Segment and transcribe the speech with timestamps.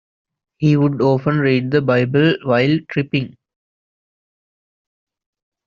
[0.57, 3.37] He would often read the Bible while tripping.